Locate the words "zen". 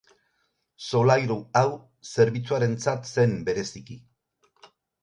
3.19-3.39